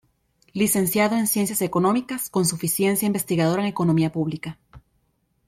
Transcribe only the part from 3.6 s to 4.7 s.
en Economía Pública.